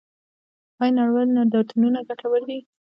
[0.81, 2.59] آیا نړیوال نندارتونونه ګټور دي؟